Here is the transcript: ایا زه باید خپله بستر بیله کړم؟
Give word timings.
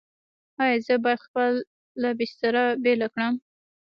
ایا 0.63 0.77
زه 0.85 0.95
باید 1.03 1.23
خپله 1.25 2.09
بستر 2.19 2.53
بیله 2.83 3.07
کړم؟ 3.13 3.33